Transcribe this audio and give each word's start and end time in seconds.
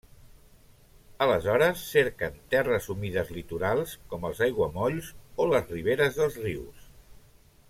Aleshores, 1.25 1.83
cerquen 1.97 2.39
terres 2.55 2.89
humides 2.95 3.31
litorals, 3.37 3.95
com 4.15 4.27
els 4.31 4.43
aiguamolls 4.49 5.15
o 5.45 5.51
les 5.55 5.73
riberes 5.77 6.19
dels 6.23 6.45
rius. 6.49 6.93